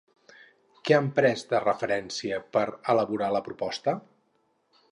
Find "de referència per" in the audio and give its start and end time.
1.51-2.65